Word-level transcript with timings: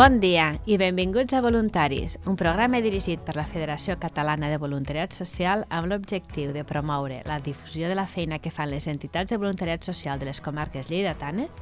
Bon 0.00 0.14
dia 0.16 0.54
i 0.64 0.78
benvinguts 0.80 1.34
a 1.36 1.42
Voluntaris, 1.44 2.14
un 2.24 2.32
programa 2.40 2.78
dirigit 2.80 3.20
per 3.20 3.34
la 3.36 3.42
Federació 3.44 3.98
Catalana 4.00 4.48
de 4.48 4.56
Voluntariat 4.56 5.12
Social 5.12 5.66
amb 5.68 5.90
l'objectiu 5.90 6.54
de 6.54 6.62
promoure 6.64 7.18
la 7.26 7.36
difusió 7.44 7.84
de 7.90 7.98
la 7.98 8.06
feina 8.08 8.38
que 8.40 8.48
fan 8.48 8.70
les 8.72 8.86
entitats 8.88 9.28
de 9.28 9.36
voluntariat 9.36 9.84
social 9.84 10.16
de 10.16 10.30
les 10.30 10.40
comarques 10.40 10.88
lleidatanes, 10.88 11.60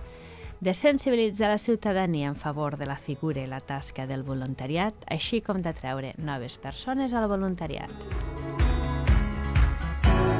de 0.60 0.70
sensibilitzar 0.70 1.50
la 1.50 1.58
ciutadania 1.58 2.28
en 2.28 2.36
favor 2.36 2.78
de 2.78 2.86
la 2.86 2.94
figura 2.94 3.42
i 3.42 3.50
la 3.50 3.58
tasca 3.58 4.06
del 4.06 4.22
voluntariat, 4.22 4.94
així 5.10 5.42
com 5.42 5.58
d'atreure 5.58 6.14
noves 6.22 6.60
persones 6.62 7.18
al 7.18 7.26
voluntariat. 7.26 7.90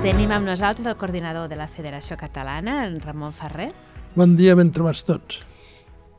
Tenim 0.06 0.30
amb 0.30 0.46
nosaltres 0.46 0.86
el 0.86 1.00
coordinador 1.02 1.50
de 1.50 1.58
la 1.58 1.66
Federació 1.66 2.14
Catalana, 2.14 2.84
en 2.86 3.00
Ramon 3.02 3.34
Ferrer, 3.34 3.72
Bon 4.14 4.38
dia, 4.38 4.54
ben 4.54 4.70
trobats 4.70 5.02
tots. 5.02 5.42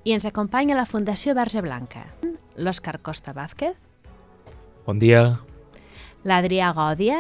I 0.10 0.14
ens 0.16 0.26
acompanya 0.26 0.74
la 0.74 0.88
Fundació 0.90 1.36
Verge 1.38 1.62
Blanca, 1.62 2.08
l'Òscar 2.58 2.98
Costa 3.06 3.34
Vázquez, 3.38 3.76
Bon 4.88 4.98
dia. 4.98 5.38
l'Adrià 6.26 6.72
Gòdia, 6.74 7.20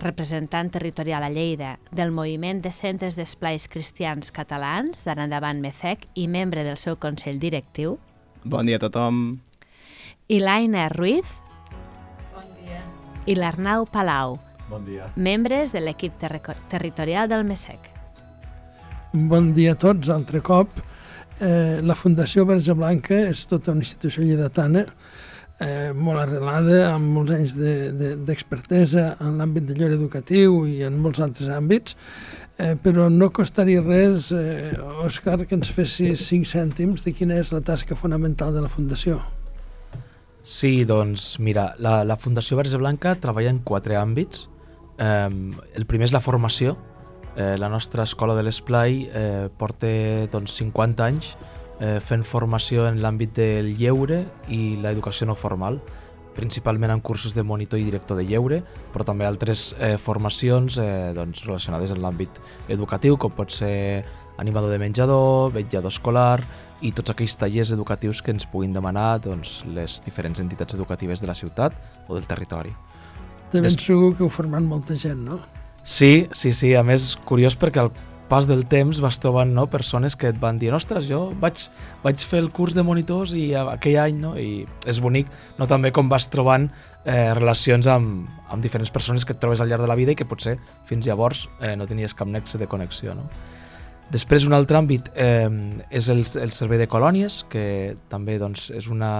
representant 0.00 0.70
territorial 0.72 1.22
a 1.26 1.28
Lleida 1.28 1.74
del 1.92 2.10
Moviment 2.16 2.62
de 2.64 2.72
Centres 2.72 3.18
d'Esplais 3.18 3.66
Cristians 3.68 4.30
Catalans, 4.32 5.04
d'ara 5.04 5.26
endavant 5.28 5.60
MECEC, 5.60 6.06
i 6.14 6.28
membre 6.28 6.64
del 6.64 6.78
seu 6.80 6.96
Consell 6.96 7.38
Directiu, 7.38 7.98
Bon 8.44 8.64
dia 8.64 8.76
a 8.80 8.84
tothom. 8.86 9.40
i 10.28 10.38
l'Aina 10.40 10.88
Ruiz 10.88 11.28
i 13.26 13.34
l'Arnau 13.36 13.84
Palau, 13.86 14.38
Bon 14.70 14.84
dia. 14.86 15.10
membres 15.16 15.72
de 15.72 15.80
l'equip 15.82 16.16
terri- 16.18 16.40
territorial 16.70 17.28
del 17.28 17.44
MECEC. 17.44 17.90
Bon 19.12 19.52
dia 19.52 19.72
a 19.72 19.74
tots, 19.76 20.08
altre 20.08 20.40
cop. 20.40 20.70
Eh, 21.40 21.80
la 21.82 21.94
Fundació 21.96 22.44
Verge 22.44 22.74
Blanca 22.76 23.16
és 23.30 23.46
tota 23.48 23.72
una 23.72 23.80
institució 23.80 24.22
lleidatana 24.26 24.82
eh, 25.60 25.92
molt 25.96 26.20
arrelada, 26.20 26.90
amb 26.94 27.14
molts 27.16 27.32
anys 27.32 27.54
de- 27.56 27.92
de- 27.96 28.16
d'expertesa 28.28 29.16
de, 29.18 29.24
en 29.24 29.38
l'àmbit 29.40 29.64
de 29.68 29.74
llor 29.78 29.94
educatiu 29.96 30.66
i 30.68 30.82
en 30.84 30.98
molts 31.00 31.20
altres 31.24 31.48
àmbits, 31.52 31.96
eh, 32.58 32.74
però 32.82 33.08
no 33.12 33.30
costaria 33.32 33.80
res, 33.84 34.30
eh, 34.32 34.72
Òscar, 35.04 35.46
que 35.46 35.54
ens 35.56 35.72
fessis 35.72 36.26
cinc 36.28 36.46
cèntims 36.48 37.04
de 37.04 37.12
quina 37.16 37.36
és 37.40 37.52
la 37.52 37.60
tasca 37.64 37.96
fonamental 37.96 38.52
de 38.52 38.60
la 38.60 38.68
Fundació. 38.68 39.20
Sí, 40.42 40.84
doncs 40.88 41.38
mira, 41.38 41.74
la, 41.78 42.02
la 42.04 42.16
Fundació 42.16 42.56
Verge 42.56 42.78
Blanca 42.80 43.14
treballa 43.20 43.50
en 43.52 43.58
quatre 43.64 43.96
àmbits. 44.00 44.48
Eh, 45.00 45.28
el 45.76 45.84
primer 45.88 46.08
és 46.08 46.12
la 46.16 46.20
formació. 46.24 46.76
Eh, 47.36 47.56
la 47.58 47.68
nostra 47.68 48.02
escola 48.02 48.34
de 48.34 48.42
l'Esplai 48.42 49.08
eh, 49.12 49.48
porta 49.56 49.86
doncs, 50.32 50.56
50 50.58 51.04
anys 51.06 51.36
eh, 51.78 51.98
fent 52.02 52.24
formació 52.26 52.88
en 52.90 52.98
l'àmbit 53.00 53.32
del 53.36 53.74
lleure 53.78 54.24
i 54.48 54.76
l'educació 54.82 55.28
no 55.30 55.36
formal, 55.38 55.78
principalment 56.34 56.90
en 56.94 57.00
cursos 57.00 57.34
de 57.34 57.42
monitor 57.42 57.78
i 57.78 57.84
director 57.84 58.16
de 58.18 58.24
lleure, 58.26 58.60
però 58.92 59.04
també 59.06 59.26
altres 59.26 59.74
eh, 59.78 59.96
formacions 59.98 60.78
eh, 60.78 61.12
doncs, 61.14 61.44
relacionades 61.46 61.92
amb 61.94 62.02
l'àmbit 62.02 62.40
educatiu, 62.68 63.16
com 63.16 63.32
pot 63.34 63.50
ser 63.54 64.04
animador 64.40 64.70
de 64.72 64.78
menjador, 64.80 65.52
vetllador 65.52 65.92
escolar 65.92 66.40
i 66.80 66.92
tots 66.96 67.12
aquells 67.12 67.34
tallers 67.36 67.72
educatius 67.76 68.22
que 68.24 68.32
ens 68.32 68.46
puguin 68.48 68.72
demanar 68.72 69.18
doncs, 69.20 69.60
les 69.68 69.98
diferents 70.06 70.40
entitats 70.40 70.74
educatives 70.78 71.20
de 71.20 71.28
la 71.28 71.34
ciutat 71.36 71.76
o 72.08 72.14
del 72.16 72.26
territori. 72.26 72.72
De 73.52 73.60
ben 73.60 73.68
Des- 73.68 73.76
segur 73.82 74.14
que 74.16 74.22
heu 74.24 74.30
format 74.32 74.62
molta 74.62 74.96
gent, 74.96 75.20
no? 75.26 75.40
Sí, 75.84 76.28
sí, 76.32 76.52
sí, 76.52 76.74
a 76.76 76.84
més 76.86 77.14
curiós 77.26 77.56
perquè 77.58 77.82
al 77.82 77.92
pas 78.30 78.46
del 78.46 78.62
temps 78.70 79.00
vas 79.02 79.18
trobant 79.18 79.50
no, 79.50 79.66
persones 79.66 80.14
que 80.14 80.28
et 80.30 80.38
van 80.38 80.58
dir 80.60 80.70
ostres, 80.76 81.08
jo 81.10 81.32
vaig, 81.42 81.64
vaig 82.04 82.22
fer 82.22 82.38
el 82.44 82.52
curs 82.54 82.76
de 82.78 82.84
monitors 82.86 83.32
i 83.34 83.48
aquell 83.58 83.98
any, 84.04 84.20
no? 84.22 84.36
i 84.38 84.62
és 84.86 85.00
bonic 85.02 85.26
no, 85.58 85.66
també 85.66 85.90
com 85.90 86.08
vas 86.08 86.28
trobant 86.30 86.68
eh, 86.70 87.32
relacions 87.34 87.90
amb, 87.90 88.28
amb 88.46 88.62
diferents 88.62 88.94
persones 88.94 89.26
que 89.26 89.34
et 89.34 89.42
trobes 89.42 89.60
al 89.60 89.72
llarg 89.72 89.82
de 89.82 89.90
la 89.90 89.98
vida 89.98 90.14
i 90.14 90.18
que 90.18 90.28
potser 90.30 90.60
fins 90.86 91.10
llavors 91.10 91.48
eh, 91.58 91.74
no 91.74 91.90
tenies 91.90 92.14
cap 92.14 92.30
nexe 92.30 92.60
de 92.60 92.70
connexió. 92.70 93.16
No? 93.18 93.26
Després 94.14 94.46
un 94.46 94.54
altre 94.54 94.78
àmbit 94.78 95.10
eh, 95.14 95.50
és 95.90 96.08
el, 96.10 96.22
el 96.42 96.54
servei 96.54 96.78
de 96.78 96.88
colònies, 96.90 97.44
que 97.50 97.96
també 98.10 98.38
doncs, 98.38 98.68
és 98.74 98.86
una, 98.90 99.12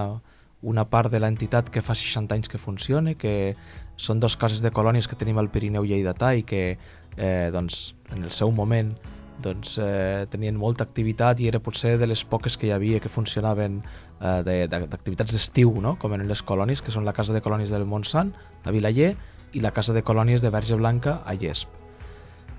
una 0.63 0.85
part 0.91 1.11
de 1.13 1.21
l'entitat 1.21 1.71
que 1.73 1.81
fa 1.83 1.95
60 1.95 2.35
anys 2.35 2.49
que 2.49 2.59
funciona, 2.59 3.15
que 3.15 3.55
són 3.97 4.21
dos 4.21 4.37
cases 4.37 4.61
de 4.61 4.71
colònies 4.71 5.09
que 5.09 5.17
tenim 5.17 5.39
al 5.41 5.49
Pirineu 5.51 5.85
Lleidatà 5.85 6.35
i 6.37 6.43
que 6.45 6.77
eh, 7.17 7.49
doncs, 7.53 7.95
en 8.13 8.25
el 8.25 8.31
seu 8.31 8.51
moment 8.53 8.93
doncs, 9.41 9.79
eh, 9.81 10.27
tenien 10.29 10.57
molta 10.61 10.85
activitat 10.85 11.41
i 11.41 11.49
era 11.49 11.61
potser 11.65 11.95
de 11.99 12.07
les 12.07 12.25
poques 12.29 12.59
que 12.61 12.67
hi 12.69 12.73
havia 12.77 13.01
que 13.01 13.09
funcionaven 13.09 13.81
eh, 14.21 14.43
de- 14.45 14.69
de- 14.69 14.87
d'activitats 14.87 15.33
d'estiu, 15.33 15.73
no? 15.81 15.97
com 15.99 16.13
eren 16.13 16.29
les 16.29 16.43
colònies, 16.45 16.83
que 16.85 16.93
són 16.93 17.07
la 17.09 17.15
Casa 17.17 17.33
de 17.33 17.41
Colònies 17.41 17.71
del 17.73 17.87
Montsant, 17.89 18.35
a 18.65 18.71
Vilaller, 18.71 19.15
i 19.53 19.61
la 19.65 19.73
Casa 19.73 19.95
de 19.97 20.03
Colònies 20.05 20.43
de 20.45 20.51
Verge 20.51 20.77
Blanca, 20.77 21.23
a 21.25 21.33
Llesp. 21.35 21.69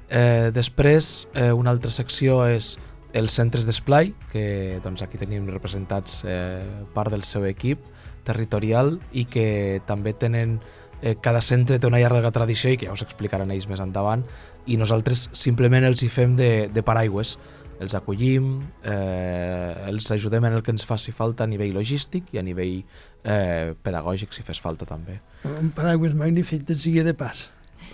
Eh, 0.10 0.50
després, 0.54 1.28
eh, 1.36 1.54
una 1.54 1.70
altra 1.72 1.92
secció 1.92 2.42
és 2.50 2.78
els 3.14 3.36
centres 3.36 3.68
d'esplai, 3.68 4.14
que 4.32 4.80
doncs, 4.84 5.04
aquí 5.04 5.20
tenim 5.20 5.50
representats 5.52 6.22
eh, 6.26 6.64
part 6.96 7.12
del 7.12 7.26
seu 7.28 7.46
equip 7.50 7.84
territorial 8.28 9.00
i 9.12 9.26
que 9.26 9.82
també 9.88 10.14
tenen 10.14 10.60
eh, 11.02 11.16
cada 11.22 11.42
centre 11.42 11.80
té 11.80 11.90
una 11.90 12.00
llarga 12.00 12.32
tradició 12.32 12.72
i 12.72 12.78
que 12.78 12.88
ja 12.88 12.96
us 12.96 13.04
explicaran 13.04 13.52
ells 13.52 13.68
més 13.68 13.82
endavant 13.84 14.24
i 14.70 14.78
nosaltres 14.78 15.30
simplement 15.34 15.84
els 15.88 16.04
hi 16.06 16.12
fem 16.14 16.38
de, 16.38 16.70
de 16.72 16.84
paraigües 16.86 17.38
els 17.82 17.96
acollim, 17.98 18.60
eh, 18.86 19.88
els 19.90 20.12
ajudem 20.14 20.46
en 20.46 20.54
el 20.54 20.62
que 20.62 20.70
ens 20.70 20.86
faci 20.86 21.12
falta 21.12 21.48
a 21.48 21.50
nivell 21.50 21.74
logístic 21.74 22.30
i 22.36 22.38
a 22.38 22.44
nivell 22.46 22.84
eh, 23.24 23.74
pedagògic 23.82 24.36
si 24.38 24.46
fes 24.46 24.62
falta 24.62 24.86
també. 24.86 25.18
Un 25.50 25.74
paraigües 25.74 26.14
magnífic 26.14 26.68
de 26.68 26.78
sigui 26.78 27.02
de 27.08 27.16
pas. 27.18 27.48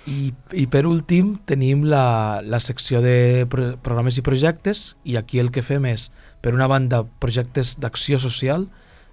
I, 0.07 0.31
I 0.55 0.65
per 0.71 0.85
últim 0.87 1.33
tenim 1.49 1.83
la, 1.83 2.39
la 2.39 2.61
secció 2.63 3.01
de 3.03 3.45
pro 3.51 3.73
programes 3.83 4.15
i 4.15 4.23
projectes 4.23 4.93
i 5.03 5.17
aquí 5.19 5.41
el 5.43 5.51
que 5.51 5.63
fem 5.65 5.83
és, 5.89 6.07
per 6.39 6.53
una 6.55 6.69
banda, 6.71 7.01
projectes 7.19 7.75
d'acció 7.83 8.19
social 8.23 8.69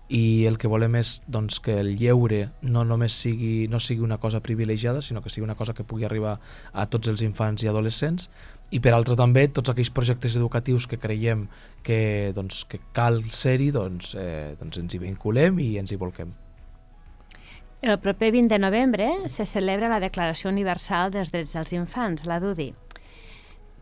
i 0.07 0.45
el 0.47 0.59
que 0.61 0.69
volem 0.71 0.95
és 1.01 1.17
doncs, 1.27 1.59
que 1.65 1.81
el 1.81 1.97
lleure 1.99 2.45
no 2.63 2.85
només 2.87 3.17
sigui, 3.25 3.67
no 3.73 3.81
sigui 3.81 4.05
una 4.07 4.21
cosa 4.23 4.43
privilegiada, 4.45 5.03
sinó 5.03 5.23
que 5.25 5.33
sigui 5.33 5.49
una 5.49 5.59
cosa 5.59 5.75
que 5.75 5.83
pugui 5.83 6.07
arribar 6.07 6.37
a 6.73 6.87
tots 6.87 7.11
els 7.11 7.25
infants 7.27 7.65
i 7.65 7.73
adolescents 7.73 8.29
i 8.71 8.79
per 8.85 8.95
altra 8.95 9.19
també 9.19 9.49
tots 9.49 9.73
aquells 9.73 9.91
projectes 9.91 10.39
educatius 10.39 10.87
que 10.87 11.01
creiem 11.01 11.49
que, 11.83 12.31
doncs, 12.37 12.63
que 12.71 12.79
cal 12.95 13.23
ser-hi, 13.35 13.73
doncs, 13.75 14.15
eh, 14.15 14.55
doncs 14.63 14.79
ens 14.85 14.95
hi 14.95 15.03
vinculem 15.09 15.59
i 15.59 15.73
ens 15.83 15.91
hi 15.91 15.99
volquem. 15.99 16.44
El 17.85 17.99
proper 17.99 18.33
20 18.33 18.49
de 18.49 18.59
novembre 18.59 19.29
se 19.29 19.45
celebra 19.45 19.91
la 19.93 19.99
Declaració 20.01 20.49
Universal 20.49 21.11
dels 21.13 21.29
Drets 21.35 21.51
dels 21.53 21.73
Infants, 21.77 22.23
la 22.25 22.39
DUDI, 22.41 22.71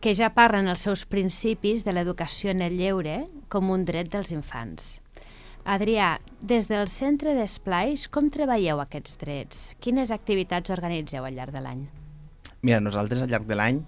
que 0.03 0.15
ja 0.19 0.33
parla 0.35 0.59
en 0.59 0.71
els 0.73 0.83
seus 0.83 1.05
principis 1.07 1.85
de 1.87 1.95
l'educació 1.95 2.51
en 2.51 2.65
el 2.67 2.75
lleure 2.81 3.21
com 3.47 3.71
un 3.71 3.85
dret 3.87 4.11
dels 4.11 4.33
infants. 4.35 4.97
Adrià, 5.63 6.17
des 6.43 6.67
del 6.67 6.91
Centre 6.91 7.37
d'Esplais, 7.37 8.09
com 8.11 8.27
treballeu 8.27 8.83
aquests 8.83 9.21
drets? 9.21 9.61
Quines 9.79 10.11
activitats 10.11 10.75
organitzeu 10.75 11.23
al 11.23 11.39
llarg 11.39 11.55
de 11.55 11.63
l'any? 11.63 11.85
Mira, 12.67 12.81
nosaltres 12.83 13.23
al 13.23 13.31
llarg 13.31 13.47
de 13.47 13.61
l'any, 13.61 13.79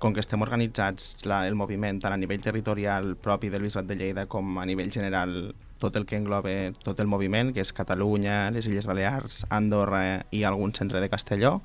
com 0.00 0.16
que 0.16 0.24
estem 0.24 0.40
organitzats 0.40 1.26
la, 1.28 1.42
el 1.44 1.60
moviment 1.60 2.00
tant 2.00 2.16
a 2.16 2.22
nivell 2.24 2.40
territorial 2.40 3.18
propi 3.20 3.52
del 3.52 3.68
Bisbat 3.68 3.84
de 3.84 4.00
Lleida 4.00 4.24
com 4.32 4.56
a 4.56 4.64
nivell 4.64 4.88
general 4.96 5.52
tot 5.82 5.98
el 5.98 6.06
que 6.06 6.16
engloba 6.20 6.54
tot 6.86 7.02
el 7.02 7.10
moviment, 7.10 7.50
que 7.52 7.64
és 7.64 7.74
Catalunya, 7.74 8.46
les 8.54 8.70
Illes 8.70 8.86
Balears, 8.86 9.42
Andorra 9.50 10.22
i 10.30 10.46
algun 10.46 10.72
centre 10.78 11.02
de 11.02 11.10
Castelló, 11.10 11.58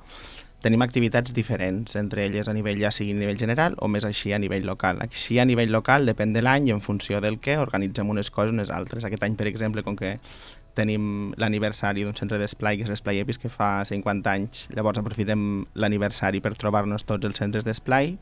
tenim 0.62 0.82
activitats 0.82 1.32
diferents, 1.34 1.94
entre 2.00 2.24
elles 2.26 2.48
a 2.50 2.54
nivell 2.56 2.80
ja 2.82 2.90
sigui 2.90 3.14
a 3.14 3.20
nivell 3.20 3.38
general 3.38 3.76
o 3.78 3.86
més 3.86 4.04
així 4.08 4.34
a 4.34 4.40
nivell 4.42 4.66
local. 4.66 4.98
Així 5.04 5.38
a 5.38 5.46
nivell 5.46 5.70
local 5.70 6.08
depèn 6.10 6.34
de 6.34 6.42
l'any 6.42 6.68
i 6.68 6.74
en 6.74 6.82
funció 6.82 7.22
del 7.22 7.38
que 7.38 7.58
organitzem 7.62 8.10
unes 8.10 8.32
coses 8.34 8.50
o 8.50 8.58
unes 8.58 8.74
altres. 8.74 9.06
Aquest 9.06 9.22
any, 9.22 9.38
per 9.38 9.46
exemple, 9.46 9.86
com 9.86 9.96
que 9.96 10.16
tenim 10.78 11.32
l'aniversari 11.38 12.04
d'un 12.06 12.14
centre 12.18 12.38
d'esplai, 12.38 12.78
que 12.78 12.86
és 12.86 12.90
l'Esplai 12.90 13.22
Epis, 13.22 13.38
que 13.42 13.50
fa 13.50 13.84
50 13.86 14.34
anys. 14.34 14.66
Llavors 14.74 15.00
aprofitem 15.00 15.64
l'aniversari 15.74 16.42
per 16.42 16.54
trobar-nos 16.58 17.06
tots 17.06 17.26
els 17.26 17.38
centres 17.38 17.66
d'esplai 17.66 18.16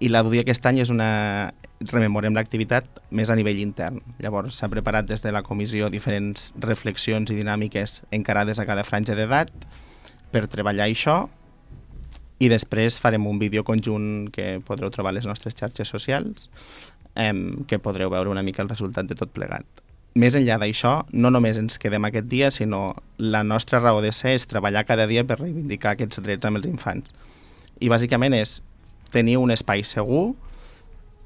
i 0.00 0.08
la 0.08 0.22
DUDI 0.24 0.42
aquest 0.42 0.66
any 0.66 0.80
és 0.82 0.90
una... 0.92 1.52
rememorem 1.80 2.34
l'activitat 2.36 3.00
més 3.16 3.30
a 3.32 3.36
nivell 3.36 3.60
intern. 3.60 4.00
Llavors 4.20 4.58
s'ha 4.60 4.68
preparat 4.72 5.06
des 5.08 5.22
de 5.24 5.32
la 5.32 5.44
comissió 5.44 5.88
diferents 5.92 6.50
reflexions 6.60 7.30
i 7.30 7.36
dinàmiques 7.38 8.02
encarades 8.12 8.60
a 8.60 8.66
cada 8.68 8.84
franja 8.84 9.16
d'edat 9.16 9.52
per 10.32 10.46
treballar 10.48 10.88
això 10.88 11.22
i 12.40 12.48
després 12.48 12.98
farem 13.00 13.26
un 13.28 13.38
vídeo 13.40 13.64
conjunt 13.64 14.28
que 14.32 14.58
podreu 14.64 14.92
trobar 14.92 15.12
a 15.12 15.18
les 15.18 15.28
nostres 15.28 15.56
xarxes 15.56 15.88
socials 15.88 16.48
em, 17.14 17.64
que 17.68 17.78
podreu 17.78 18.12
veure 18.12 18.32
una 18.32 18.44
mica 18.44 18.62
el 18.64 18.72
resultat 18.72 19.08
de 19.08 19.16
tot 19.16 19.32
plegat. 19.36 19.66
Més 20.20 20.34
enllà 20.34 20.56
d'això, 20.58 21.04
no 21.12 21.30
només 21.30 21.58
ens 21.60 21.78
quedem 21.78 22.08
aquest 22.08 22.26
dia, 22.28 22.48
sinó 22.50 22.96
la 23.18 23.44
nostra 23.44 23.78
raó 23.78 24.00
de 24.02 24.10
ser 24.12 24.34
és 24.38 24.48
treballar 24.50 24.86
cada 24.88 25.06
dia 25.06 25.24
per 25.24 25.38
reivindicar 25.38 25.94
aquests 25.94 26.22
drets 26.24 26.48
amb 26.48 26.58
els 26.58 26.66
infants. 26.66 27.12
I 27.80 27.88
bàsicament 27.92 28.34
és 28.34 28.58
tenir 29.14 29.38
un 29.38 29.50
espai 29.54 29.84
segur 29.86 30.30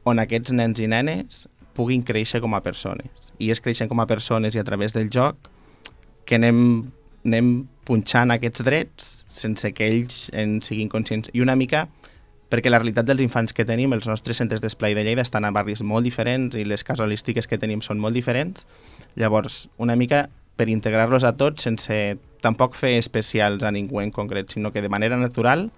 on 0.04 0.20
aquests 0.20 0.52
nens 0.56 0.80
i 0.80 0.88
nenes 0.90 1.44
puguin 1.74 2.04
créixer 2.06 2.40
com 2.44 2.54
a 2.54 2.62
persones. 2.62 3.32
I 3.42 3.50
és 3.50 3.60
creixent 3.60 3.90
com 3.90 4.00
a 4.00 4.06
persones 4.06 4.54
i 4.54 4.62
a 4.62 4.66
través 4.66 4.94
del 4.94 5.10
joc 5.10 5.50
que 6.24 6.38
anem, 6.38 6.58
anem 7.26 7.54
punxant 7.84 8.32
aquests 8.32 8.64
drets 8.64 9.10
sense 9.28 9.72
que 9.74 9.88
ells 9.90 10.28
en 10.32 10.60
siguin 10.62 10.88
conscients. 10.92 11.32
I 11.34 11.42
una 11.44 11.56
mica 11.58 11.88
perquè 12.52 12.70
la 12.70 12.78
realitat 12.78 13.08
dels 13.08 13.24
infants 13.24 13.54
que 13.56 13.66
tenim, 13.66 13.92
els 13.96 14.06
nostres 14.06 14.38
centres 14.38 14.62
d'esplai 14.62 14.94
de 14.94 15.02
Lleida 15.02 15.24
estan 15.24 15.44
a 15.44 15.50
barris 15.50 15.82
molt 15.82 16.06
diferents 16.06 16.54
i 16.54 16.62
les 16.68 16.84
casualístiques 16.86 17.48
que 17.50 17.58
tenim 17.58 17.82
són 17.82 17.98
molt 17.98 18.14
diferents. 18.14 18.68
Llavors, 19.18 19.64
una 19.82 19.96
mica 19.98 20.28
per 20.54 20.68
integrar-los 20.70 21.24
a 21.26 21.32
tots 21.34 21.66
sense 21.66 21.96
tampoc 22.44 22.76
fer 22.78 22.94
especials 23.00 23.64
a 23.64 23.72
ningú 23.74 23.98
en 24.04 24.12
concret, 24.14 24.52
sinó 24.52 24.70
que 24.70 24.82
de 24.84 24.92
manera 24.92 25.16
natural 25.18 25.70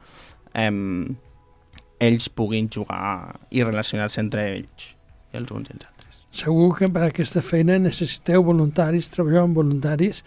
eh, 0.53 0.69
ells 2.01 2.29
puguin 2.29 2.69
jugar 2.73 3.39
i 3.51 3.65
relacionar-se 3.65 4.21
entre 4.21 4.45
ells, 4.55 4.93
i 5.33 5.41
els 5.41 5.51
uns 5.51 5.71
i 5.71 5.77
els 5.77 5.87
altres. 5.89 6.23
Segur 6.37 6.71
que 6.77 6.89
per 6.93 7.07
aquesta 7.07 7.43
feina 7.45 7.79
necessiteu 7.81 8.45
voluntaris, 8.45 9.09
treballeu 9.15 9.47
amb 9.47 9.57
voluntaris, 9.57 10.23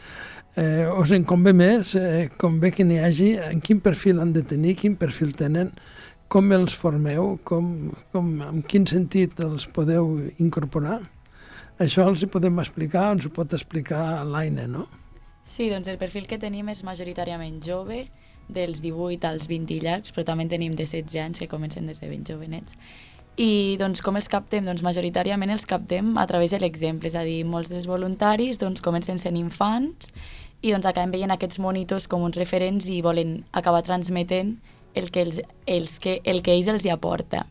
eh, 0.56 0.88
us 0.90 1.14
en 1.14 1.26
convé 1.26 1.54
més, 1.54 1.94
eh, 1.96 2.30
convé 2.38 2.72
que 2.74 2.84
n'hi 2.84 3.00
hagi, 3.00 3.32
en 3.38 3.62
quin 3.62 3.80
perfil 3.80 4.20
han 4.20 4.34
de 4.34 4.42
tenir, 4.42 4.76
quin 4.76 4.96
perfil 4.96 5.36
tenen, 5.38 5.72
com 6.28 6.52
els 6.54 6.74
formeu, 6.78 7.38
com, 7.44 7.92
com, 8.14 8.28
en 8.46 8.62
quin 8.62 8.86
sentit 8.86 9.40
els 9.42 9.66
podeu 9.66 10.20
incorporar. 10.38 11.00
Això 11.80 12.06
els 12.10 12.22
hi 12.22 12.30
podem 12.30 12.60
explicar, 12.60 13.12
ens 13.16 13.26
ho 13.26 13.32
pot 13.34 13.54
explicar 13.54 14.24
l'Aina, 14.28 14.68
no? 14.68 14.88
Sí, 15.50 15.70
doncs 15.72 15.88
el 15.90 15.98
perfil 15.98 16.28
que 16.30 16.38
tenim 16.38 16.70
és 16.70 16.84
majoritàriament 16.86 17.58
jove, 17.66 18.04
dels 18.50 18.82
18 18.82 19.28
als 19.30 19.48
20 19.48 19.80
llargs, 19.86 20.14
però 20.16 20.26
també 20.28 20.48
tenim 20.50 20.76
de 20.76 20.88
16 20.88 21.22
anys 21.24 21.40
que 21.40 21.48
comencen 21.52 21.88
des 21.88 22.02
de 22.02 22.10
ben 22.10 22.26
jovenets. 22.28 22.76
I 23.40 23.78
doncs, 23.80 24.02
com 24.04 24.18
els 24.20 24.28
captem? 24.28 24.66
Doncs 24.68 24.84
majoritàriament 24.84 25.54
els 25.54 25.64
captem 25.70 26.18
a 26.20 26.26
través 26.28 26.52
de 26.52 26.60
l'exemple, 26.60 27.08
és 27.08 27.16
a 27.16 27.24
dir, 27.24 27.46
molts 27.48 27.72
dels 27.72 27.88
voluntaris 27.88 28.60
doncs, 28.60 28.84
comencen 28.84 29.22
sent 29.22 29.38
infants 29.40 30.10
i 30.60 30.74
doncs 30.74 30.90
acabem 30.90 31.14
veient 31.14 31.32
aquests 31.32 31.62
monitors 31.64 32.10
com 32.12 32.26
uns 32.26 32.36
referents 32.36 32.90
i 32.92 33.00
volen 33.02 33.46
acabar 33.56 33.86
transmetent 33.88 34.58
el 34.94 35.08
que, 35.14 35.24
els, 35.24 35.40
els 35.66 36.00
que, 36.04 36.18
el 36.28 36.44
que 36.44 36.58
ells 36.58 36.68
els 36.68 36.84
hi 36.84 36.92
aporta. 36.92 37.46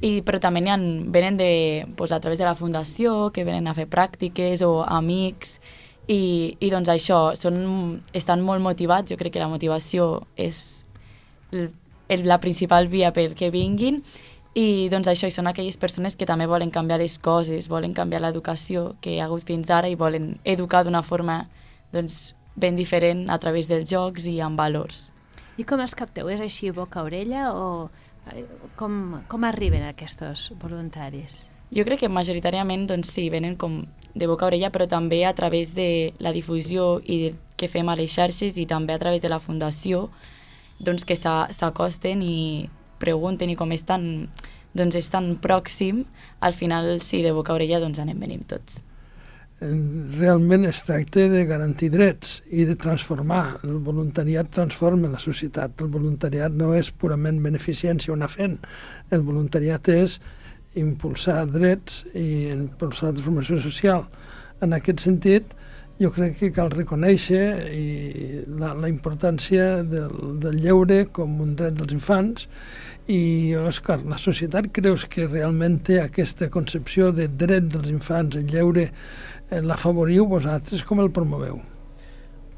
I, 0.00 0.22
però 0.22 0.38
també 0.40 0.62
ha, 0.70 0.78
venen 0.78 1.36
de, 1.36 1.50
doncs, 1.98 2.14
a 2.14 2.20
través 2.22 2.40
de 2.40 2.46
la 2.46 2.54
fundació, 2.56 3.32
que 3.34 3.44
venen 3.44 3.68
a 3.68 3.74
fer 3.76 3.88
pràctiques 3.90 4.62
o 4.64 4.78
amics, 4.86 5.58
i, 6.08 6.56
i 6.58 6.70
doncs 6.72 6.88
això, 6.88 7.18
són, 7.36 8.00
estan 8.16 8.42
molt 8.44 8.64
motivats, 8.64 9.12
jo 9.12 9.18
crec 9.20 9.36
que 9.36 9.42
la 9.42 9.50
motivació 9.52 10.24
és 10.40 10.86
el, 11.52 11.70
el, 12.08 12.24
la 12.28 12.40
principal 12.40 12.88
via 12.88 13.12
perquè 13.12 13.52
vinguin, 13.52 14.00
i 14.58 14.88
doncs 14.90 15.10
això, 15.12 15.28
i 15.28 15.34
són 15.34 15.46
aquelles 15.50 15.76
persones 15.78 16.16
que 16.16 16.26
també 16.26 16.48
volen 16.48 16.72
canviar 16.74 16.98
les 17.02 17.18
coses, 17.22 17.68
volen 17.68 17.92
canviar 17.94 18.22
l'educació 18.24 18.94
que 19.04 19.12
hi 19.12 19.20
ha 19.20 19.28
hagut 19.28 19.44
fins 19.46 19.70
ara 19.70 19.90
i 19.92 19.98
volen 20.00 20.38
educar 20.48 20.82
d'una 20.86 21.04
forma 21.04 21.42
doncs, 21.92 22.34
ben 22.58 22.74
diferent 22.74 23.28
a 23.30 23.38
través 23.38 23.68
dels 23.70 23.86
jocs 23.90 24.26
i 24.26 24.40
amb 24.42 24.58
valors. 24.58 25.12
I 25.58 25.66
com 25.68 25.82
els 25.82 25.94
capteu? 25.94 26.30
És 26.32 26.40
així 26.40 26.72
boca-orella 26.74 27.52
o 27.54 27.68
eh, 28.32 28.44
com, 28.78 29.20
com 29.28 29.46
arriben 29.46 29.84
aquests 29.86 30.50
voluntaris? 30.58 31.44
Jo 31.74 31.84
crec 31.84 32.02
que 32.02 32.10
majoritàriament 32.10 32.86
doncs, 32.88 33.12
sí, 33.12 33.28
venen 33.30 33.54
com 33.60 33.82
de 34.14 34.26
boca 34.26 34.46
a 34.46 34.48
orella, 34.52 34.70
però 34.74 34.88
també 34.88 35.24
a 35.26 35.34
través 35.34 35.74
de 35.74 36.14
la 36.18 36.32
difusió 36.32 36.98
i 37.04 37.34
que 37.58 37.68
fem 37.68 37.88
a 37.88 37.96
les 37.98 38.12
xarxes 38.14 38.58
i 38.58 38.66
també 38.66 38.94
a 38.94 39.02
través 39.02 39.22
de 39.22 39.28
la 39.28 39.40
fundació 39.42 40.08
doncs, 40.78 41.04
que 41.04 41.16
s'acosten 41.18 42.22
i 42.22 42.68
pregunten 43.02 43.50
i 43.50 43.56
com 43.58 43.72
és 43.74 43.84
tan, 43.86 44.28
doncs 44.74 44.98
és 44.98 45.08
tan 45.10 45.34
pròxim, 45.42 46.04
al 46.40 46.54
final 46.54 46.98
sí, 47.02 47.22
de 47.22 47.32
boca 47.34 47.52
a 47.52 47.58
orella 47.58 47.82
doncs 47.82 47.98
anem 48.02 48.20
venim 48.20 48.44
tots. 48.46 48.82
Realment 49.58 50.68
es 50.68 50.84
tracta 50.86 51.24
de 51.32 51.40
garantir 51.46 51.88
drets 51.90 52.44
i 52.54 52.62
de 52.68 52.76
transformar. 52.78 53.58
El 53.66 53.80
voluntariat 53.82 54.46
transforma 54.54 55.10
la 55.10 55.18
societat. 55.18 55.82
El 55.82 55.90
voluntariat 55.90 56.54
no 56.54 56.76
és 56.78 56.92
purament 56.94 57.40
beneficència 57.42 58.12
o 58.12 58.14
anar 58.14 58.30
fent. 58.30 58.54
El 59.10 59.26
voluntariat 59.26 59.90
és 59.90 60.20
impulsar 60.80 61.44
drets 61.50 62.04
i 62.14 62.48
impulsar 62.52 63.12
transformació 63.12 63.58
social. 63.62 64.06
En 64.64 64.74
aquest 64.74 65.04
sentit, 65.04 65.54
jo 65.98 66.10
crec 66.14 66.36
que 66.38 66.50
cal 66.54 66.70
reconèixer 66.70 67.44
i 67.74 67.86
la, 68.46 68.70
la 68.78 68.90
importància 68.90 69.82
del, 69.82 70.14
del 70.42 70.60
lleure 70.62 71.04
com 71.14 71.40
un 71.42 71.56
dret 71.58 71.74
dels 71.78 71.94
infants 71.96 72.46
i, 73.10 73.54
Òscar, 73.58 74.02
la 74.06 74.18
societat 74.20 74.68
creus 74.74 75.06
que 75.10 75.26
realment 75.26 75.80
té 75.86 75.98
aquesta 76.02 76.50
concepció 76.52 77.10
de 77.16 77.26
dret 77.28 77.70
dels 77.72 77.88
infants, 77.90 78.36
el 78.36 78.50
lleure, 78.52 78.90
eh, 79.48 79.62
l'afavoriu 79.64 80.28
vosaltres, 80.28 80.84
com 80.84 81.00
el 81.02 81.10
promoveu? 81.14 81.58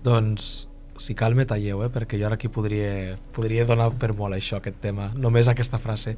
Doncs 0.05 0.70
si 1.01 1.17
cal 1.17 1.35
me 1.35 1.47
talleu, 1.49 1.81
eh? 1.87 1.91
perquè 1.93 2.19
jo 2.21 2.29
ara 2.29 2.37
aquí 2.37 2.51
podria, 2.53 3.17
podria 3.33 3.65
donar 3.65 3.89
per 3.97 4.13
molt 4.17 4.37
això, 4.37 4.61
aquest 4.61 4.83
tema, 4.85 5.09
només 5.17 5.49
aquesta 5.49 5.81
frase. 5.81 6.17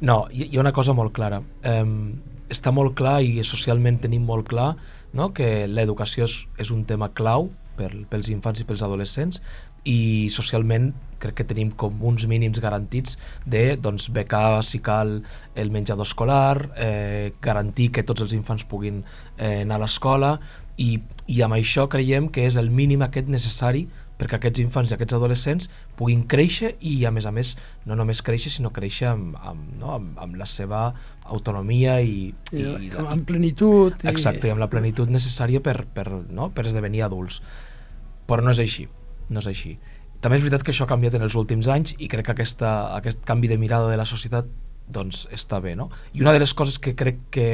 No, 0.00 0.24
hi, 0.32 0.48
hi 0.48 0.56
ha 0.56 0.62
una 0.64 0.72
cosa 0.72 0.94
molt 0.96 1.12
clara. 1.12 1.42
Um, 1.68 2.14
està 2.52 2.72
molt 2.72 2.96
clar 2.96 3.20
i 3.24 3.44
socialment 3.44 4.00
tenim 4.00 4.24
molt 4.28 4.48
clar 4.48 4.72
no? 5.12 5.30
que 5.36 5.66
l'educació 5.68 6.24
és, 6.28 6.38
és 6.60 6.72
un 6.72 6.86
tema 6.88 7.10
clau 7.12 7.50
per, 7.76 7.92
pels 8.08 8.32
infants 8.32 8.60
i 8.60 8.66
pels 8.68 8.84
adolescents 8.84 9.40
i 9.88 10.28
socialment 10.30 10.92
crec 11.22 11.40
que 11.40 11.46
tenim 11.46 11.72
com 11.78 12.00
uns 12.06 12.26
mínims 12.30 12.60
garantits 12.62 13.16
de 13.46 13.76
doncs, 13.78 14.08
becar 14.14 14.62
si 14.66 14.80
cal 14.82 15.20
el 15.58 15.72
menjador 15.74 16.06
escolar, 16.06 16.70
eh, 16.76 17.32
garantir 17.42 17.90
que 17.94 18.04
tots 18.06 18.22
els 18.22 18.34
infants 18.36 18.64
puguin 18.68 19.02
eh, 19.38 19.62
anar 19.62 19.80
a 19.80 19.84
l'escola 19.84 20.36
i, 20.78 21.00
i 21.26 21.42
amb 21.42 21.58
això 21.58 21.88
creiem 21.90 22.30
que 22.32 22.46
és 22.46 22.56
el 22.60 22.70
mínim 22.70 23.02
aquest 23.02 23.30
necessari 23.30 23.86
perquè 24.22 24.38
aquests 24.38 24.62
infants 24.62 24.92
i 24.92 24.96
aquests 24.96 25.16
adolescents 25.18 25.68
puguin 25.98 26.22
créixer 26.30 26.76
i 26.86 26.94
a 27.08 27.12
més 27.14 27.26
a 27.26 27.34
més 27.34 27.56
no 27.88 27.98
només 27.98 28.22
créixer 28.22 28.54
sinó 28.54 28.70
créixer 28.74 29.10
amb, 29.10 29.36
amb, 29.42 29.66
no? 29.80 29.96
amb, 29.98 30.14
amb 30.22 30.38
la 30.38 30.46
seva 30.46 30.84
autonomia 31.26 31.98
i, 32.00 32.30
I, 32.52 32.62
i, 32.62 32.66
i 32.88 32.92
amb 33.02 33.26
plenitud 33.26 33.98
i... 33.98 34.10
exacte, 34.12 34.46
i 34.46 34.54
amb 34.54 34.62
la 34.62 34.70
plenitud 34.70 35.10
necessària 35.10 35.62
per, 35.64 35.82
per, 35.90 36.06
no? 36.30 36.52
per 36.54 36.68
esdevenir 36.70 37.04
adults 37.08 37.42
però 38.28 38.44
no 38.46 38.54
és 38.54 38.62
així 38.62 38.86
no 39.32 39.42
és 39.42 39.50
així 39.50 39.76
també 40.22 40.38
és 40.38 40.44
veritat 40.44 40.62
que 40.62 40.70
això 40.70 40.86
ha 40.86 40.92
canviat 40.92 41.18
en 41.18 41.26
els 41.26 41.34
últims 41.34 41.66
anys 41.66 41.96
i 41.98 42.06
crec 42.10 42.28
que 42.28 42.36
aquesta, 42.36 42.94
aquest 42.94 43.24
canvi 43.26 43.50
de 43.50 43.58
mirada 43.58 43.90
de 43.90 43.98
la 43.98 44.06
societat 44.06 44.46
doncs 44.92 45.26
està 45.34 45.58
bé, 45.62 45.74
no? 45.78 45.88
I 46.14 46.22
una 46.22 46.34
de 46.34 46.42
les 46.42 46.52
coses 46.54 46.78
que 46.82 46.94
crec 46.98 47.18
que, 47.34 47.48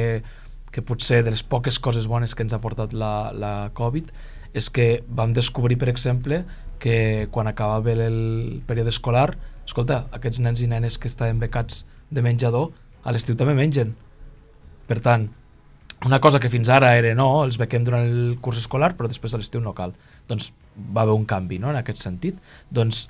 que 0.71 0.83
potser 0.85 1.23
de 1.25 1.33
les 1.33 1.43
poques 1.43 1.79
coses 1.79 2.07
bones 2.09 2.35
que 2.35 2.45
ens 2.45 2.53
ha 2.53 2.61
portat 2.61 2.93
la, 2.93 3.31
la 3.33 3.53
Covid 3.77 4.11
és 4.53 4.69
que 4.73 5.03
vam 5.07 5.33
descobrir, 5.33 5.77
per 5.77 5.89
exemple, 5.89 6.43
que 6.79 7.27
quan 7.31 7.47
acabava 7.47 7.91
el 7.91 8.61
període 8.67 8.93
escolar, 8.93 9.33
escolta, 9.65 10.05
aquests 10.15 10.39
nens 10.39 10.63
i 10.63 10.69
nenes 10.71 10.97
que 10.97 11.09
estaven 11.11 11.39
becats 11.39 11.83
de 12.09 12.23
menjador, 12.25 12.71
a 13.03 13.13
l'estiu 13.13 13.37
també 13.37 13.53
mengen. 13.55 13.93
Per 14.89 14.99
tant, 15.05 15.27
una 16.05 16.21
cosa 16.23 16.39
que 16.39 16.49
fins 16.49 16.69
ara 16.71 16.95
era 16.97 17.13
no, 17.15 17.43
els 17.43 17.59
bequem 17.59 17.83
durant 17.83 18.07
el 18.07 18.37
curs 18.41 18.63
escolar, 18.63 18.93
però 18.95 19.11
després 19.11 19.35
a 19.35 19.41
l'estiu 19.41 19.61
no 19.61 19.75
cal. 19.75 19.93
Doncs 20.29 20.53
va 20.95 21.03
haver 21.03 21.17
un 21.17 21.27
canvi 21.27 21.59
no, 21.59 21.69
en 21.73 21.79
aquest 21.79 22.01
sentit. 22.01 22.39
Doncs 22.71 23.09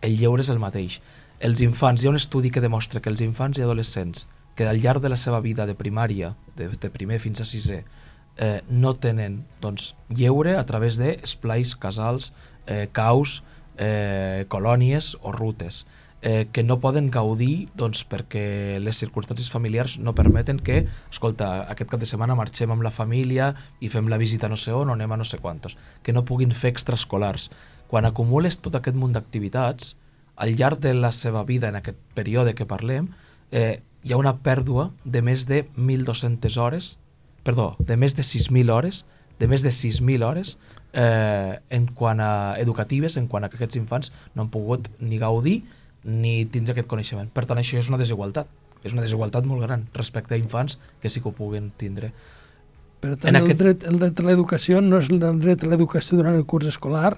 el 0.00 0.16
lleure 0.16 0.42
és 0.42 0.50
el 0.50 0.62
mateix. 0.62 0.98
Els 1.40 1.60
infants, 1.64 2.02
hi 2.02 2.08
ha 2.08 2.14
un 2.14 2.20
estudi 2.20 2.50
que 2.50 2.64
demostra 2.64 3.00
que 3.00 3.12
els 3.12 3.20
infants 3.24 3.60
i 3.60 3.64
adolescents 3.64 4.26
que 4.56 4.66
al 4.68 4.80
llarg 4.80 5.00
de 5.00 5.08
la 5.08 5.16
seva 5.16 5.40
vida 5.40 5.64
de 5.64 5.76
primària, 5.76 6.34
de, 6.56 6.66
de 6.68 6.90
primer 6.92 7.20
fins 7.22 7.40
a 7.40 7.46
sisè, 7.48 7.78
eh, 8.40 8.60
no 8.68 8.96
tenen 8.96 9.44
doncs, 9.60 9.94
lleure 10.08 10.56
a 10.56 10.66
través 10.66 10.98
d'esplais, 10.98 11.76
casals, 11.76 12.32
eh, 12.66 12.88
caus, 12.92 13.42
eh, 13.76 14.46
colònies 14.48 15.14
o 15.20 15.32
rutes 15.32 15.84
eh, 16.22 16.48
que 16.52 16.62
no 16.62 16.80
poden 16.80 17.10
gaudir 17.10 17.68
doncs, 17.76 18.02
perquè 18.08 18.78
les 18.80 18.98
circumstàncies 19.00 19.50
familiars 19.52 19.98
no 19.98 20.14
permeten 20.16 20.60
que, 20.60 20.84
escolta, 21.10 21.66
aquest 21.72 21.90
cap 21.92 22.00
de 22.00 22.08
setmana 22.08 22.36
marxem 22.36 22.72
amb 22.72 22.84
la 22.84 22.92
família 22.92 23.54
i 23.80 23.88
fem 23.92 24.08
la 24.08 24.20
visita 24.20 24.48
no 24.48 24.58
sé 24.60 24.74
on 24.76 24.90
o 24.90 24.96
anem 24.96 25.12
a 25.12 25.20
no 25.20 25.28
sé 25.28 25.38
quantos, 25.38 25.76
que 26.02 26.12
no 26.12 26.24
puguin 26.24 26.52
fer 26.52 26.74
extraescolars. 26.74 27.50
Quan 27.88 28.06
acumules 28.06 28.60
tot 28.60 28.76
aquest 28.76 28.96
munt 28.96 29.16
d'activitats, 29.16 29.96
al 30.40 30.56
llarg 30.56 30.80
de 30.80 30.94
la 30.94 31.12
seva 31.12 31.44
vida, 31.44 31.68
en 31.68 31.76
aquest 31.76 31.98
període 32.14 32.54
que 32.54 32.68
parlem, 32.68 33.10
eh, 33.50 33.82
hi 34.04 34.12
ha 34.12 34.20
una 34.20 34.38
pèrdua 34.40 34.90
de 35.04 35.20
més 35.22 35.44
de 35.48 35.66
1.200 35.76 36.56
hores 36.56 36.94
perdó, 37.46 37.74
de 37.78 37.96
més 37.96 38.16
de 38.16 38.22
6.000 38.26 38.70
hores, 38.72 39.04
de 39.40 39.48
més 39.48 39.64
de 39.64 39.72
6.000 39.72 40.24
hores 40.26 40.56
eh, 40.92 41.58
en 41.70 41.86
quant 41.96 42.20
a 42.20 42.56
educatives, 42.60 43.16
en 43.16 43.28
quant 43.28 43.44
a 43.44 43.50
que 43.50 43.56
aquests 43.60 43.78
infants 43.80 44.12
no 44.34 44.44
han 44.44 44.50
pogut 44.52 44.90
ni 45.00 45.20
gaudir 45.20 45.62
ni 46.04 46.44
tindre 46.48 46.74
aquest 46.74 46.88
coneixement. 46.90 47.30
Per 47.32 47.46
tant, 47.48 47.60
això 47.60 47.78
és 47.80 47.88
una 47.92 48.00
desigualtat. 48.00 48.48
És 48.80 48.94
una 48.96 49.04
desigualtat 49.04 49.44
molt 49.44 49.60
gran 49.66 49.84
respecte 49.92 50.34
a 50.34 50.40
infants 50.40 50.78
que 51.00 51.10
sí 51.12 51.20
que 51.20 51.28
ho 51.28 51.36
puguen 51.36 51.68
tindre. 51.76 52.14
Per 53.00 53.14
tant, 53.16 53.36
el, 53.36 53.44
aquest... 53.44 53.60
dret, 53.60 53.84
el 53.88 53.98
dret 54.00 54.20
a 54.20 54.24
l'educació 54.26 54.80
no 54.84 54.98
és 55.00 55.08
el 55.12 55.20
dret 55.40 55.64
a 55.64 55.68
l'educació 55.68 56.18
durant 56.20 56.36
el 56.36 56.46
curs 56.48 56.68
escolar, 56.68 57.14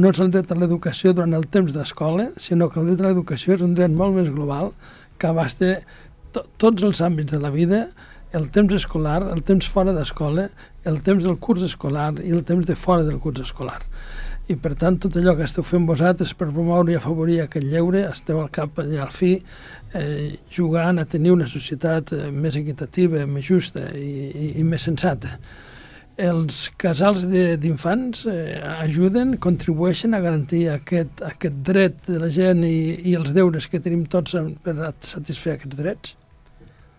no 0.00 0.12
és 0.12 0.20
el 0.24 0.30
dret 0.32 0.52
a 0.52 0.56
l'educació 0.56 1.12
durant 1.16 1.36
el 1.36 1.44
temps 1.52 1.74
d'escola, 1.74 2.30
sinó 2.40 2.70
que 2.72 2.80
el 2.80 2.92
dret 2.92 3.02
a 3.04 3.08
l'educació 3.10 3.56
és 3.58 3.64
un 3.64 3.74
dret 3.76 3.92
molt 3.92 4.16
més 4.16 4.30
global 4.32 4.72
que 5.20 5.28
abasta 5.28 5.74
to 6.32 6.44
tots 6.60 6.84
els 6.84 7.00
àmbits 7.04 7.32
de 7.34 7.40
la 7.42 7.52
vida 7.52 7.88
el 8.32 8.48
temps 8.52 8.74
escolar, 8.76 9.22
el 9.32 9.42
temps 9.46 9.68
fora 9.72 9.94
d'escola, 9.96 10.48
el 10.88 11.00
temps 11.04 11.24
del 11.24 11.38
curs 11.40 11.64
escolar 11.64 12.12
i 12.20 12.32
el 12.34 12.44
temps 12.48 12.66
de 12.68 12.76
fora 12.76 13.04
del 13.06 13.20
curs 13.22 13.40
escolar. 13.44 13.80
I 14.48 14.56
per 14.56 14.72
tant, 14.80 14.96
tot 14.96 15.16
allò 15.20 15.34
que 15.36 15.44
esteu 15.44 15.64
fent 15.66 15.84
vosaltres 15.88 16.32
per 16.36 16.48
promoure 16.48 16.94
i 16.94 16.96
afavorir 16.96 17.42
aquest 17.42 17.66
lleure, 17.68 18.06
esteu 18.08 18.40
al 18.40 18.48
cap 18.52 18.78
i 18.80 18.96
al 18.96 19.10
fi 19.12 19.34
eh, 19.36 20.38
jugant 20.52 21.00
a 21.00 21.04
tenir 21.04 21.34
una 21.34 21.48
societat 21.48 22.14
eh, 22.16 22.28
més 22.32 22.56
equitativa, 22.56 23.26
més 23.28 23.44
justa 23.44 23.90
i, 23.92 24.12
i, 24.28 24.52
i 24.60 24.64
més 24.64 24.88
sensata. 24.88 25.36
Els 26.18 26.64
casals 26.80 27.28
d'infants 27.30 28.24
eh, 28.26 28.56
ajuden, 28.86 29.36
contribueixen 29.44 30.16
a 30.16 30.22
garantir 30.24 30.64
aquest, 30.72 31.20
aquest 31.28 31.60
dret 31.68 32.00
de 32.08 32.16
la 32.24 32.32
gent 32.32 32.64
i, 32.66 32.96
i 33.04 33.14
els 33.20 33.36
deures 33.36 33.68
que 33.68 33.84
tenim 33.84 34.08
tots 34.08 34.34
per 34.64 34.78
satisfer 35.04 35.58
aquests 35.58 35.78
drets? 35.78 36.16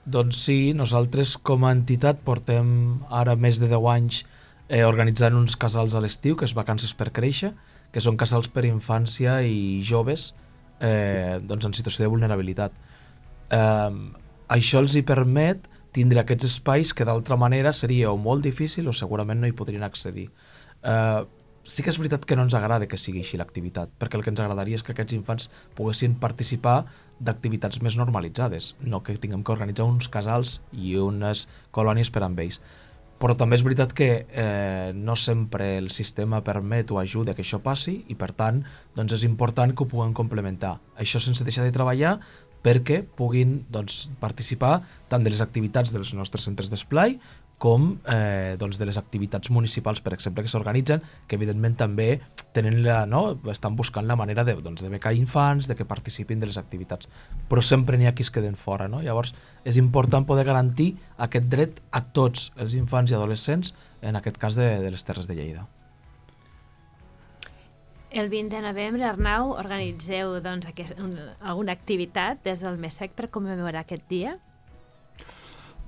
Doncs 0.10 0.42
sí, 0.48 0.74
nosaltres 0.74 1.36
com 1.46 1.66
a 1.68 1.72
entitat 1.76 2.22
portem 2.26 2.70
ara 3.14 3.36
més 3.38 3.60
de 3.62 3.68
10 3.70 3.90
anys 3.94 4.22
eh, 4.68 4.82
organitzant 4.88 5.36
uns 5.38 5.58
casals 5.60 5.94
a 5.94 6.02
l'estiu, 6.02 6.38
que 6.40 6.48
és 6.48 6.56
Vacances 6.58 6.96
per 6.98 7.12
Créixer, 7.14 7.52
que 7.94 8.02
són 8.02 8.18
casals 8.18 8.50
per 8.54 8.66
infància 8.66 9.40
i 9.46 9.82
joves 9.86 10.32
eh, 10.80 11.38
doncs 11.46 11.68
en 11.70 11.76
situació 11.78 12.06
de 12.06 12.14
vulnerabilitat. 12.14 12.74
Eh, 13.54 14.00
això 14.56 14.82
els 14.82 14.96
hi 14.98 15.06
permet 15.06 15.68
tindre 15.94 16.24
aquests 16.24 16.48
espais 16.50 16.94
que 16.94 17.06
d'altra 17.06 17.38
manera 17.38 17.74
seria 17.74 18.10
o 18.14 18.18
molt 18.18 18.46
difícil 18.46 18.90
o 18.90 18.96
segurament 18.96 19.42
no 19.42 19.50
hi 19.50 19.58
podrien 19.58 19.86
accedir. 19.86 20.30
Eh, 20.82 21.22
sí 21.70 21.86
que 21.86 21.94
és 21.94 22.00
veritat 22.02 22.26
que 22.26 22.36
no 22.36 22.48
ens 22.48 22.56
agrada 22.58 22.88
que 22.90 22.98
sigui 22.98 23.22
així 23.22 23.38
l'activitat, 23.38 23.94
perquè 24.02 24.18
el 24.18 24.26
que 24.26 24.34
ens 24.34 24.42
agradaria 24.42 24.80
és 24.80 24.84
que 24.84 24.96
aquests 24.96 25.16
infants 25.16 25.50
poguessin 25.78 26.18
participar 26.20 26.82
d'activitats 27.22 27.84
més 27.86 27.98
normalitzades, 28.00 28.74
no 28.82 29.04
que 29.06 29.18
tinguem 29.22 29.46
que 29.46 29.54
organitzar 29.54 29.86
uns 29.86 30.10
casals 30.12 30.60
i 30.74 30.98
unes 30.98 31.48
colònies 31.76 32.10
per 32.10 32.26
amb 32.26 32.42
ells 32.46 32.62
però 33.20 33.36
també 33.36 33.58
és 33.60 33.64
veritat 33.68 33.92
que 33.96 34.10
eh, 34.24 34.92
no 34.96 35.16
sempre 35.20 35.74
el 35.78 35.90
sistema 35.92 36.40
permet 36.44 36.92
o 36.96 37.00
ajuda 37.02 37.36
que 37.36 37.44
això 37.44 37.60
passi 37.60 37.98
i 38.08 38.16
per 38.16 38.32
tant 38.32 38.62
doncs 38.96 39.18
és 39.18 39.26
important 39.28 39.76
que 39.76 39.84
ho 39.84 39.92
puguem 39.92 40.14
complementar. 40.16 40.78
Això 40.96 41.20
sense 41.20 41.44
deixar 41.44 41.68
de 41.68 41.76
treballar 41.76 42.16
perquè 42.64 43.02
puguin 43.04 43.60
doncs, 43.72 44.08
participar 44.24 44.80
tant 45.12 45.24
de 45.24 45.32
les 45.32 45.44
activitats 45.44 45.92
dels 45.96 46.14
nostres 46.16 46.48
centres 46.48 46.72
d'esplai 46.72 47.18
com 47.60 48.00
eh, 48.08 48.56
doncs 48.58 48.80
de 48.80 48.88
les 48.88 48.98
activitats 48.98 49.52
municipals, 49.52 50.00
per 50.02 50.14
exemple, 50.16 50.46
que 50.46 50.52
s'organitzen, 50.52 51.04
que 51.28 51.36
evidentment 51.38 51.76
també 51.78 52.08
tenen 52.56 52.80
la, 52.86 53.04
no, 53.06 53.36
estan 53.52 53.76
buscant 53.78 54.08
la 54.08 54.16
manera 54.18 54.46
de, 54.48 54.56
doncs, 54.64 54.82
de 54.82 54.90
becar 54.90 55.14
infants, 55.14 55.68
de 55.70 55.76
que 55.76 55.86
participin 55.86 56.40
de 56.40 56.50
les 56.50 56.58
activitats. 56.58 57.12
Però 57.52 57.62
sempre 57.62 58.00
n'hi 58.00 58.08
ha 58.10 58.16
qui 58.16 58.26
es 58.26 58.32
queden 58.34 58.56
fora. 58.58 58.88
No? 58.88 59.04
Llavors, 59.04 59.36
és 59.68 59.78
important 59.78 60.26
poder 60.26 60.48
garantir 60.48 60.94
aquest 61.20 61.52
dret 61.52 61.84
a 61.92 62.02
tots 62.16 62.50
els 62.58 62.74
infants 62.80 63.12
i 63.12 63.20
adolescents, 63.20 63.76
en 64.02 64.16
aquest 64.16 64.40
cas 64.40 64.56
de, 64.56 64.72
de 64.80 64.96
les 64.96 65.04
Terres 65.04 65.28
de 65.28 65.36
Lleida. 65.36 65.68
El 68.10 68.30
20 68.32 68.56
de 68.56 68.62
novembre, 68.64 69.04
Arnau, 69.06 69.52
organitzeu 69.60 70.40
doncs, 70.42 70.66
aquest, 70.72 70.96
un, 70.98 71.14
alguna 71.46 71.76
activitat 71.76 72.40
des 72.48 72.64
del 72.66 72.80
MESEC 72.82 73.14
per 73.14 73.28
commemorar 73.30 73.84
aquest 73.84 74.08
dia? 74.10 74.34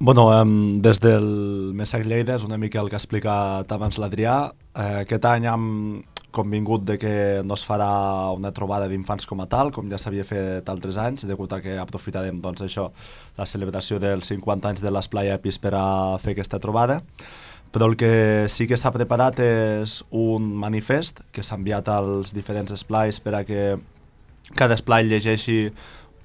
Bueno, 0.03 0.41
um, 0.41 0.81
des 0.81 0.97
del 0.97 1.75
MESEC 1.77 2.07
Lleida 2.09 2.33
és 2.33 2.41
una 2.41 2.57
mica 2.57 2.79
el 2.81 2.87
que 2.89 2.95
ha 2.97 2.99
explicat 2.99 3.69
abans 3.69 3.99
l'Adrià. 4.01 4.31
Eh, 4.73 5.03
aquest 5.03 5.27
any 5.29 5.45
hem 5.45 5.67
convingut 6.33 6.87
de 6.87 6.95
que 6.97 7.11
no 7.45 7.53
es 7.53 7.61
farà 7.67 7.91
una 8.33 8.49
trobada 8.49 8.87
d'infants 8.89 9.29
com 9.29 9.43
a 9.43 9.47
tal, 9.51 9.69
com 9.69 9.91
ja 9.93 9.99
s'havia 10.01 10.25
fet 10.25 10.73
altres 10.73 10.97
anys, 10.97 11.27
degut 11.29 11.53
a 11.53 11.61
que 11.61 11.77
aprofitarem 11.77 12.41
doncs, 12.41 12.65
això, 12.65 12.87
la 13.37 13.45
celebració 13.45 14.01
dels 14.01 14.33
50 14.33 14.71
anys 14.73 14.81
de 14.81 14.89
l'Esplai 14.89 15.29
Epis 15.35 15.61
per 15.61 15.75
a 15.77 15.85
fer 16.17 16.33
aquesta 16.33 16.57
trobada 16.57 17.03
però 17.71 17.85
el 17.85 17.93
que 17.95 18.49
sí 18.49 18.65
que 18.67 18.81
s'ha 18.81 18.89
preparat 18.91 19.37
és 19.45 20.01
un 20.09 20.49
manifest 20.65 21.21
que 21.31 21.45
s'ha 21.45 21.61
enviat 21.61 21.93
als 21.93 22.33
diferents 22.33 22.73
esplais 22.73 23.21
per 23.21 23.37
a 23.37 23.45
que 23.45 23.75
cada 24.57 24.73
esplai 24.73 25.05
llegeixi 25.05 25.69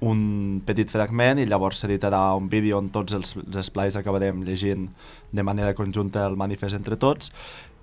un 0.05 0.61
petit 0.65 0.89
fragment 0.89 1.39
i 1.41 1.47
llavors 1.49 1.79
s'editarà 1.81 2.19
un 2.37 2.49
vídeo 2.49 2.77
on 2.77 2.91
tots 2.93 3.15
els, 3.17 3.33
els 3.39 3.57
esplais 3.57 3.95
acabarem 3.97 4.43
llegint 4.45 4.89
de 5.31 5.43
manera 5.43 5.73
conjunta 5.73 6.25
el 6.27 6.37
manifest 6.37 6.77
entre 6.77 6.99
tots 7.01 7.31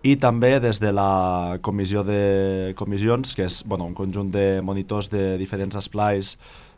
i 0.05 0.19
també 0.21 0.59
des 0.61 0.79
de 0.83 0.93
la 0.93 1.59
comissió 1.65 2.05
de 2.05 2.75
comissions, 2.77 3.33
que 3.35 3.47
és 3.49 3.63
bueno, 3.65 3.87
un 3.89 3.95
conjunt 3.97 4.31
de 4.31 4.61
monitors 4.61 5.09
de 5.09 5.39
diferents 5.41 5.79
esplais 5.81 6.35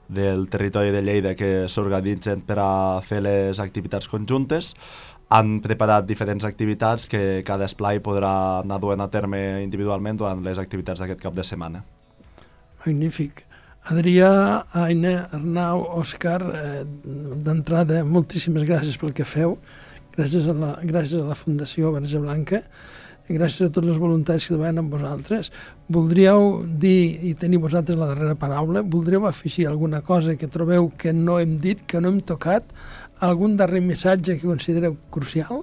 del 0.09 0.47
territori 0.49 0.93
de 0.95 1.03
Lleida 1.03 1.35
que 1.35 1.67
s'organitzen 1.67 2.45
per 2.47 2.61
a 2.63 3.03
fer 3.03 3.19
les 3.27 3.59
activitats 3.59 4.07
conjuntes, 4.07 4.77
han 5.29 5.59
preparat 5.59 6.07
diferents 6.07 6.47
activitats 6.47 7.09
que 7.11 7.43
cada 7.47 7.67
esplai 7.67 7.99
podrà 7.99 8.63
anar 8.63 8.79
duent 8.79 9.03
a 9.03 9.11
terme 9.11 9.41
individualment 9.65 10.23
durant 10.23 10.47
les 10.47 10.63
activitats 10.63 11.03
d'aquest 11.03 11.27
cap 11.27 11.35
de 11.35 11.45
setmana. 11.45 11.83
Magnífic. 12.87 13.46
Adrià, 13.87 14.67
Aina, 14.75 15.29
Arnau, 15.31 15.85
Òscar, 16.01 16.41
eh, 16.43 16.85
d'entrada, 17.47 18.01
moltíssimes 18.03 18.65
gràcies 18.67 18.97
pel 18.99 19.13
que 19.15 19.23
feu, 19.23 19.59
gràcies 20.17 20.49
a 20.51 20.55
la, 20.59 20.71
gràcies 20.83 21.21
a 21.23 21.29
la 21.29 21.37
Fundació 21.39 21.93
Verge 21.95 22.19
Blanca, 22.19 22.65
gràcies 23.29 23.69
a 23.69 23.71
tots 23.71 23.87
els 23.87 24.01
voluntaris 24.03 24.49
que 24.49 24.55
treballen 24.57 24.83
amb 24.83 24.91
vosaltres. 24.91 25.53
Voldríeu 25.87 26.65
dir, 26.67 27.21
i 27.31 27.35
tenir 27.39 27.63
vosaltres 27.63 27.99
la 28.01 28.11
darrera 28.11 28.35
paraula, 28.35 28.83
voldríeu 28.83 29.29
afegir 29.31 29.69
alguna 29.69 30.03
cosa 30.03 30.35
que 30.35 30.51
trobeu 30.51 30.91
que 30.91 31.13
no 31.13 31.39
hem 31.39 31.55
dit, 31.57 31.87
que 31.87 32.03
no 32.03 32.11
hem 32.11 32.21
tocat, 32.27 32.67
algun 33.21 33.57
darrer 33.57 33.85
missatge 33.87 34.41
que 34.41 34.51
considereu 34.51 34.99
crucial? 35.15 35.63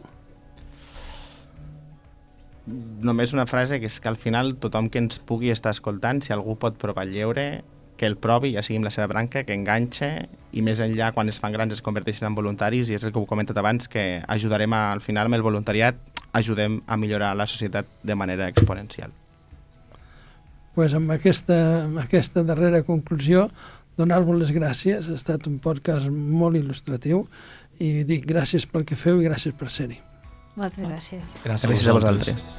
Només 3.04 3.36
una 3.36 3.50
frase, 3.52 3.82
que 3.84 3.92
és 3.92 4.00
que 4.00 4.08
al 4.08 4.16
final 4.16 4.56
tothom 4.56 4.88
que 4.88 5.04
ens 5.04 5.20
pugui 5.20 5.52
estar 5.52 5.76
escoltant, 5.76 6.24
si 6.24 6.32
algú 6.32 6.56
pot 6.56 6.80
provar 6.80 7.04
el 7.04 7.12
lleure, 7.12 7.48
que 8.04 8.10
el 8.12 8.18
provi, 8.20 8.52
ja 8.52 8.60
sigui 8.66 8.82
amb 8.82 8.90
la 8.90 8.92
seva 8.92 9.08
branca, 9.08 9.46
que 9.48 9.56
enganxe, 9.56 10.08
i 10.52 10.62
més 10.66 10.82
enllà, 10.84 11.14
quan 11.16 11.32
es 11.32 11.38
fan 11.40 11.54
grans, 11.56 11.72
es 11.72 11.80
converteixen 11.86 12.28
en 12.28 12.36
voluntaris, 12.36 12.90
i 12.92 12.98
és 12.98 13.04
el 13.08 13.14
que 13.14 13.20
ho 13.22 13.24
he 13.24 13.30
comentat 13.30 13.56
abans, 13.62 13.88
que 13.88 14.20
ajudarem 14.28 14.76
a, 14.76 14.92
al 14.92 15.00
final 15.06 15.30
amb 15.30 15.38
el 15.40 15.46
voluntariat, 15.46 15.96
ajudem 16.36 16.82
a 16.84 16.98
millorar 17.00 17.32
la 17.40 17.48
societat 17.48 17.88
de 18.04 18.16
manera 18.20 18.50
exponencial. 18.52 19.16
pues 20.74 20.94
amb 20.98 21.12
aquesta, 21.14 21.86
amb 21.86 22.00
aquesta 22.02 22.42
darrera 22.44 22.82
conclusió 22.84 23.52
donar-vos 23.96 24.40
les 24.40 24.52
gràcies, 24.52 25.06
ha 25.06 25.14
estat 25.16 25.46
un 25.48 25.60
podcast 25.62 26.10
molt 26.10 26.58
il·lustratiu 26.58 27.28
i 27.78 28.04
dic 28.10 28.26
gràcies 28.26 28.66
pel 28.66 28.84
que 28.84 28.98
feu 28.98 29.22
i 29.22 29.30
gràcies 29.30 29.54
per 29.54 29.70
ser-hi. 29.70 30.02
Moltes 30.58 30.82
gràcies. 30.82 31.38
Gràcies, 31.46 31.70
Gràcies 31.70 31.88
a 31.88 31.94
vosaltres. 32.02 32.58